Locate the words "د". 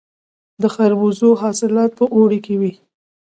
0.61-0.63